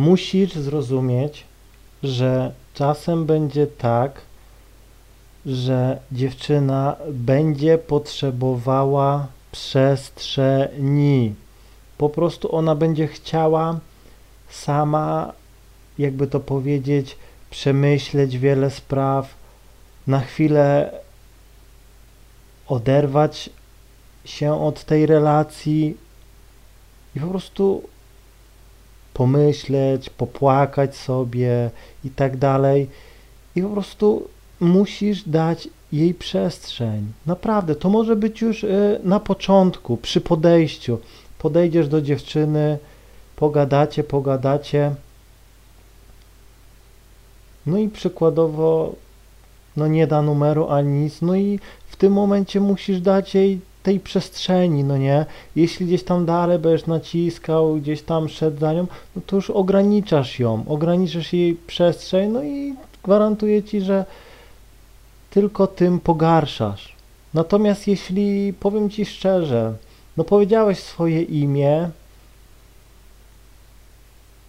[0.00, 1.44] Musisz zrozumieć,
[2.02, 4.20] że czasem będzie tak,
[5.46, 11.34] że dziewczyna będzie potrzebowała przestrzeni.
[11.98, 13.80] Po prostu ona będzie chciała
[14.50, 15.32] sama,
[15.98, 17.16] jakby to powiedzieć,
[17.50, 19.34] przemyśleć wiele spraw,
[20.06, 20.92] na chwilę
[22.68, 23.50] oderwać
[24.24, 25.96] się od tej relacji
[27.16, 27.82] i po prostu
[29.20, 31.70] pomyśleć, popłakać sobie
[32.04, 32.88] i tak dalej.
[33.56, 34.28] I po prostu
[34.60, 37.12] musisz dać jej przestrzeń.
[37.26, 40.98] Naprawdę, to może być już y, na początku, przy podejściu.
[41.38, 42.78] Podejdziesz do dziewczyny,
[43.36, 44.94] pogadacie, pogadacie.
[47.66, 48.94] No i przykładowo,
[49.76, 54.00] no nie da numeru ani nic, no i w tym momencie musisz dać jej tej
[54.00, 55.26] przestrzeni, no nie?
[55.56, 60.38] Jeśli gdzieś tam dalej będziesz naciskał, gdzieś tam szedł za nią, no to już ograniczasz
[60.38, 62.74] ją, ograniczasz jej przestrzeń, no i
[63.04, 64.04] gwarantuję ci, że
[65.30, 66.94] tylko tym pogarszasz.
[67.34, 69.74] Natomiast jeśli, powiem ci szczerze,
[70.16, 71.90] no powiedziałeś swoje imię,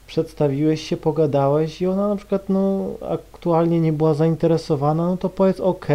[0.08, 5.60] przedstawiłeś się, pogadałeś i ona na przykład no aktualnie nie była zainteresowana, no to powiedz
[5.60, 5.88] ok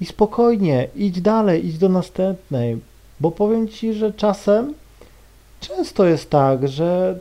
[0.00, 2.78] i spokojnie, idź dalej, idź do następnej,
[3.20, 4.74] bo powiem ci, że czasem
[5.60, 7.18] często jest tak, że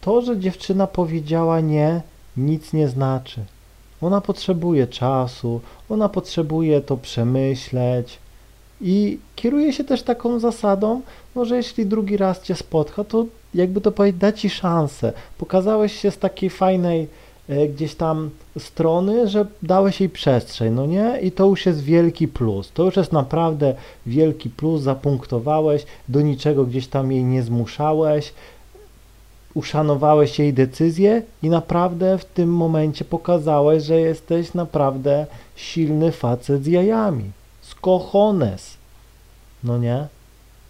[0.00, 2.00] to, że dziewczyna powiedziała nie,
[2.36, 3.40] nic nie znaczy.
[4.00, 8.18] Ona potrzebuje czasu, ona potrzebuje to przemyśleć
[8.80, 11.00] i kieruje się też taką zasadą,
[11.34, 15.12] no, że jeśli drugi raz cię spotka, to jakby to powiedzieć, da ci szansę.
[15.38, 17.08] Pokazałeś się z takiej fajnej
[17.48, 21.18] gdzieś tam strony, że dałeś jej przestrzeń, no nie?
[21.22, 22.72] I to już jest wielki plus.
[22.72, 23.74] To już jest naprawdę
[24.06, 28.32] wielki plus, zapunktowałeś, do niczego gdzieś tam jej nie zmuszałeś,
[29.54, 36.66] uszanowałeś jej decyzję i naprawdę w tym momencie pokazałeś, że jesteś naprawdę silny facet z
[36.66, 37.30] jajami.
[37.62, 38.76] Z cojones.
[39.64, 40.06] No nie?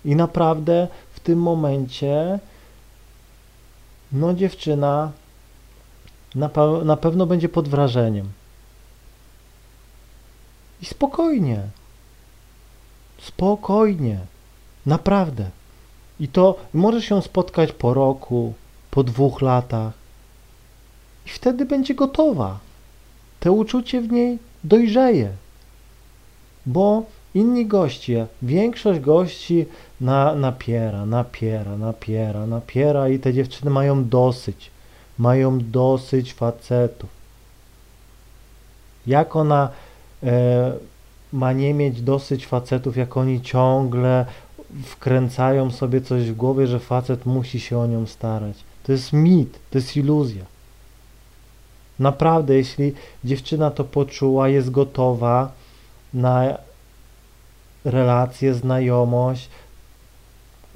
[0.04, 2.38] I naprawdę w tym momencie
[4.12, 5.12] no dziewczyna
[6.36, 6.50] na,
[6.84, 8.28] na pewno będzie pod wrażeniem.
[10.82, 11.60] I spokojnie.
[13.18, 14.18] Spokojnie.
[14.86, 15.50] Naprawdę.
[16.20, 18.54] I to może się spotkać po roku,
[18.90, 19.92] po dwóch latach.
[21.26, 22.58] I wtedy będzie gotowa.
[23.40, 25.30] Te uczucie w niej dojrzeje.
[26.66, 27.02] Bo
[27.34, 29.66] inni goście, większość gości
[30.00, 34.70] na, napiera, napiera, napiera, napiera i te dziewczyny mają dosyć.
[35.18, 37.10] Mają dosyć facetów.
[39.06, 39.68] Jak ona
[40.22, 40.72] e,
[41.32, 44.26] ma nie mieć dosyć facetów, jak oni ciągle
[44.84, 48.56] wkręcają sobie coś w głowie, że facet musi się o nią starać.
[48.82, 50.44] To jest mit, to jest iluzja.
[51.98, 52.92] Naprawdę, jeśli
[53.24, 55.52] dziewczyna to poczuła, jest gotowa
[56.14, 56.58] na
[57.84, 59.48] relację, znajomość,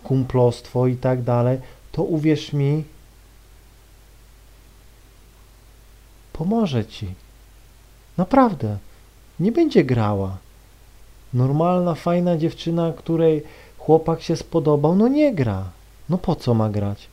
[0.04, 1.58] kumplostwo i tak dalej,
[1.92, 2.84] to uwierz mi,
[6.40, 7.06] pomoże ci.
[8.16, 8.78] Naprawdę.
[9.40, 10.36] Nie będzie grała.
[11.34, 13.42] Normalna, fajna dziewczyna, której
[13.78, 15.64] chłopak się spodobał, no nie gra.
[16.08, 17.08] No po co ma grać?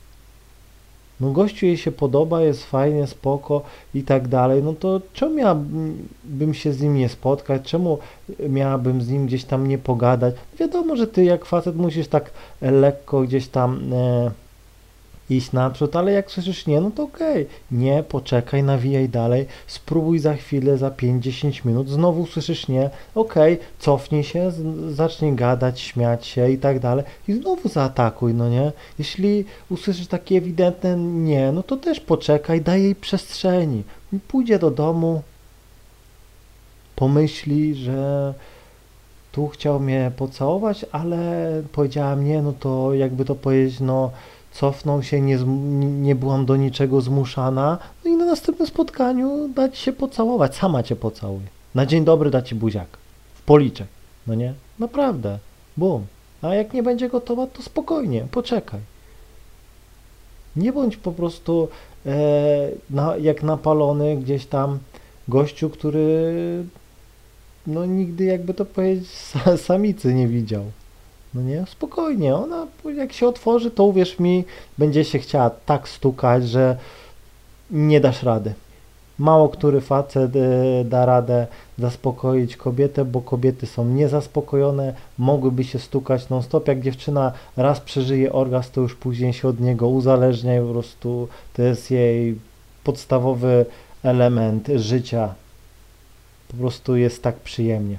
[1.20, 3.62] no gościu jej się podoba, jest fajnie, spoko
[3.94, 7.98] i tak dalej, no to czemu miałabym się z nim nie spotkać, czemu
[8.48, 10.34] miałabym z nim gdzieś tam nie pogadać?
[10.60, 12.30] Wiadomo, że ty jak facet musisz tak
[12.60, 14.30] lekko gdzieś tam e,
[15.30, 17.54] iść naprzód, ale jak słyszysz nie, no to okej, okay.
[17.70, 23.66] nie, poczekaj, nawijaj dalej, spróbuj za chwilę, za 5-10 minut, znowu słyszysz nie, okej, okay,
[23.78, 24.52] cofnij się,
[24.88, 28.72] zacznij gadać, śmiać się i tak dalej i znowu zaatakuj, no nie?
[28.98, 33.82] Jeśli usłyszysz takie ewidentne nie, no to też poczekaj, daj jej przestrzeni,
[34.28, 35.22] pójdzie do domu,
[36.96, 38.34] pomyśli, że
[39.32, 44.10] tu chciał mnie pocałować, ale powiedziałam nie, no to jakby to powiedzieć, no
[44.52, 45.36] cofnął się, nie,
[45.78, 50.96] nie byłam do niczego zmuszana, no i na następnym spotkaniu dać się pocałować, sama cię
[50.96, 51.46] pocałuje.
[51.74, 52.88] Na dzień dobry da ci buziak,
[53.34, 53.86] w policzek,
[54.26, 54.54] no nie?
[54.78, 55.38] Naprawdę,
[55.76, 56.06] bum.
[56.42, 58.80] A jak nie będzie gotowa, to spokojnie, poczekaj.
[60.56, 61.68] Nie bądź po prostu
[62.06, 62.10] e,
[62.90, 64.78] na, jak napalony gdzieś tam
[65.28, 66.64] gościu, który
[67.66, 69.08] no nigdy jakby to powiedzieć
[69.66, 70.64] samicy nie widział.
[71.34, 72.66] No nie, spokojnie, ona
[72.96, 74.44] jak się otworzy, to uwierz mi,
[74.78, 76.76] będzie się chciała tak stukać, że
[77.70, 78.54] nie dasz rady.
[79.18, 81.46] Mało który facet y, da radę
[81.78, 86.68] zaspokoić kobietę, bo kobiety są niezaspokojone, mogłyby się stukać non-stop.
[86.68, 91.28] Jak dziewczyna raz przeżyje orgazm, to już później się od niego uzależnia i po prostu
[91.52, 92.38] to jest jej
[92.84, 93.66] podstawowy
[94.02, 95.34] element życia.
[96.48, 97.98] Po prostu jest tak przyjemnie.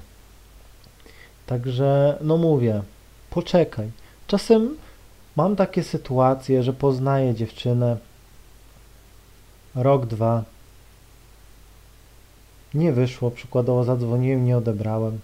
[1.46, 2.82] Także, no mówię,
[3.30, 3.92] poczekaj.
[4.28, 4.78] Czasem
[5.36, 7.98] mam takie sytuacje, że poznaję dziewczynę
[9.76, 10.44] rok, dwa,
[12.74, 15.20] nie wyszło, przykładowo zadzwoniłem, nie odebrałem.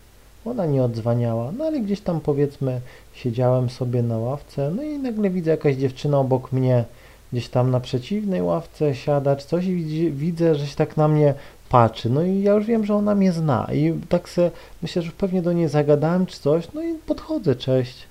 [0.45, 2.81] Ona nie odzwaniała, no ale gdzieś tam powiedzmy
[3.13, 6.85] siedziałem sobie na ławce, no i nagle widzę jakaś dziewczyna obok mnie,
[7.31, 11.33] gdzieś tam na przeciwnej ławce siada czy coś i widzę, że się tak na mnie
[11.69, 12.09] patrzy.
[12.09, 14.51] No i ja już wiem, że ona mnie zna i tak se
[14.81, 18.03] myślę, że pewnie do niej zagadałem czy coś, no i podchodzę, cześć,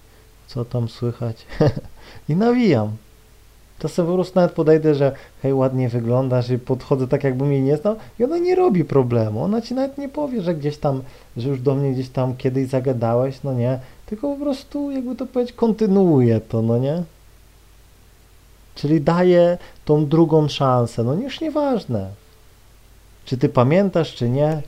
[0.46, 1.46] co tam słychać
[2.28, 2.90] i nawijam.
[3.78, 5.12] Czasem po prostu nawet podejdę, że
[5.42, 9.42] hej, ładnie wyglądasz i podchodzę tak, jakbym jej nie znał i ona nie robi problemu.
[9.42, 11.02] Ona ci nawet nie powie, że gdzieś tam,
[11.36, 15.26] że już do mnie gdzieś tam kiedyś zagadałeś, no nie, tylko po prostu, jakby to
[15.26, 17.02] powiedzieć, kontynuuje to, no nie.
[18.74, 22.10] Czyli daje tą drugą szansę, no już nieważne,
[23.24, 24.62] czy ty pamiętasz, czy nie,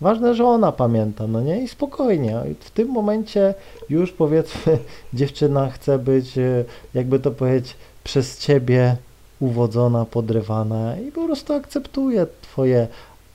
[0.00, 1.62] Ważne, że ona pamięta, no nie?
[1.62, 2.42] I spokojnie.
[2.60, 3.54] W tym momencie
[3.88, 4.78] już powiedzmy
[5.14, 6.64] dziewczyna chce być, e,
[6.94, 8.96] jakby to powiedzieć, przez ciebie
[9.40, 12.88] uwodzona, podrywana i po prostu akceptuje twoje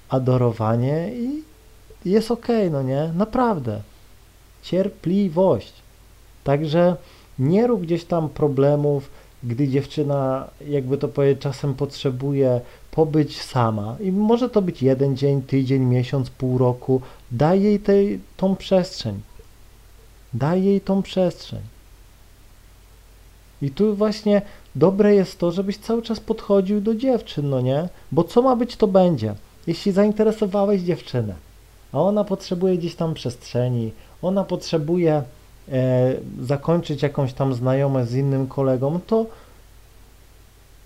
[0.09, 1.43] adorowanie i
[2.05, 3.11] jest okej, okay, no nie?
[3.15, 3.81] Naprawdę.
[4.61, 5.73] Cierpliwość.
[6.43, 6.95] Także
[7.39, 9.09] nie rób gdzieś tam problemów,
[9.43, 12.61] gdy dziewczyna, jakby to powiedzieć, czasem potrzebuje
[12.91, 13.95] pobyć sama.
[13.99, 17.01] I może to być jeden dzień, tydzień, miesiąc, pół roku.
[17.31, 19.21] Daj jej tej, tą przestrzeń.
[20.33, 21.59] Daj jej tą przestrzeń.
[23.61, 24.41] I tu właśnie
[24.75, 27.89] dobre jest to, żebyś cały czas podchodził do dziewczyn, no nie?
[28.11, 29.35] Bo co ma być, to będzie.
[29.67, 31.35] Jeśli zainteresowałeś dziewczynę,
[31.91, 33.91] a ona potrzebuje gdzieś tam przestrzeni,
[34.21, 35.23] ona potrzebuje
[36.41, 39.25] zakończyć jakąś tam znajomość z innym kolegą, to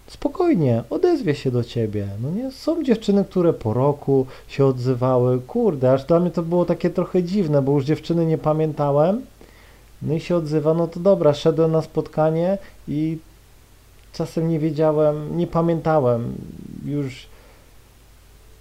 [0.07, 2.07] spokojnie, odezwie się do ciebie.
[2.21, 5.39] No nie, są dziewczyny, które po roku się odzywały.
[5.39, 9.21] Kurde, aż dla mnie to było takie trochę dziwne, bo już dziewczyny nie pamiętałem.
[10.01, 12.57] No i się odzywa, no to dobra, szedłem na spotkanie
[12.87, 13.17] i
[14.13, 16.33] czasem nie wiedziałem, nie pamiętałem
[16.85, 17.27] już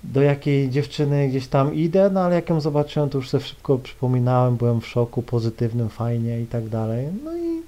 [0.05, 3.79] do jakiej dziewczyny gdzieś tam idę, no ale jak ją zobaczyłem, to już sobie szybko
[3.79, 7.09] przypominałem, byłem w szoku, pozytywnym, fajnie i tak dalej.
[7.25, 7.63] No i,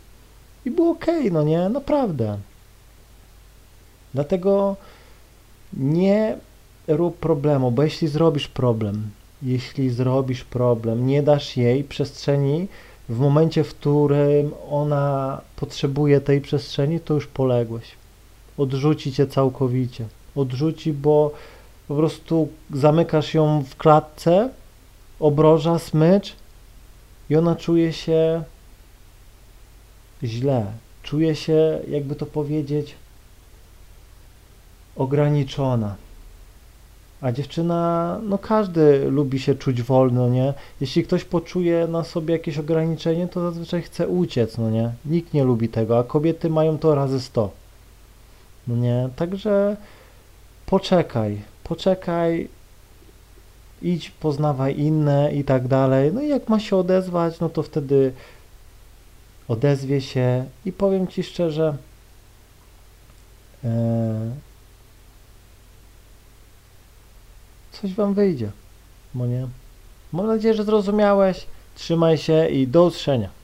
[0.64, 2.38] i było okej, okay, no nie, naprawdę.
[4.14, 4.76] Dlatego
[5.72, 6.36] nie
[6.88, 9.10] rób problemu, bo jeśli zrobisz problem,
[9.42, 12.68] jeśli zrobisz problem, nie dasz jej przestrzeni
[13.08, 17.84] w momencie, w którym ona potrzebuje tej przestrzeni, to już poległeś.
[18.58, 20.06] Odrzuci cię całkowicie.
[20.36, 21.32] Odrzuci, bo
[21.88, 24.50] po prostu zamykasz ją w klatce,
[25.20, 26.36] obroża, smycz
[27.30, 28.42] i ona czuje się
[30.24, 30.66] źle.
[31.02, 32.94] Czuje się, jakby to powiedzieć,
[34.96, 35.96] ograniczona.
[37.20, 40.54] A dziewczyna, no każdy lubi się czuć wolno, nie?
[40.80, 44.92] Jeśli ktoś poczuje na sobie jakieś ograniczenie, to zazwyczaj chce uciec, no nie?
[45.06, 47.50] Nikt nie lubi tego, a kobiety mają to razy sto.
[48.66, 49.08] No nie?
[49.16, 49.76] Także
[50.66, 52.48] poczekaj, poczekaj,
[53.82, 56.12] idź, poznawaj inne i tak dalej.
[56.12, 58.12] No i jak ma się odezwać, no to wtedy
[59.48, 61.76] odezwie się i powiem Ci szczerze,
[63.64, 64.30] e,
[67.72, 68.50] coś Wam wyjdzie,
[69.14, 69.46] bo nie?
[70.12, 71.46] Mam nadzieję, że zrozumiałeś.
[71.74, 73.37] Trzymaj się i do usłyszenia.